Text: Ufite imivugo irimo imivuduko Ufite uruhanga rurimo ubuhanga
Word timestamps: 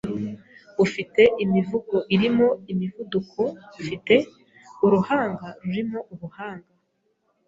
Ufite 0.83 1.21
imivugo 1.43 1.95
irimo 2.15 2.47
imivuduko 2.71 3.41
Ufite 3.79 4.15
uruhanga 4.85 5.47
rurimo 5.63 5.99
ubuhanga 6.13 6.71